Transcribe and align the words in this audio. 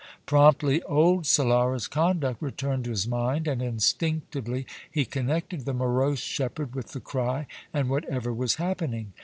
Promptly 0.25 0.81
old 0.85 1.25
Solara's 1.25 1.87
conduct 1.87 2.41
returned 2.41 2.85
to 2.85 2.89
his 2.89 3.07
mind, 3.07 3.47
and 3.47 3.61
instinctively 3.61 4.65
he 4.89 5.05
connected 5.05 5.63
the 5.65 5.75
morose 5.75 6.17
shepherd 6.21 6.73
with 6.73 6.93
the 6.93 6.99
cry 6.99 7.45
and 7.71 7.87
whatever 7.87 8.33
was 8.33 8.55
happening. 8.55 9.13